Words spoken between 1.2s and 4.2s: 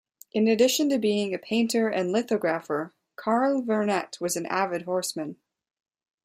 a painter and lithographer, Carle Vernet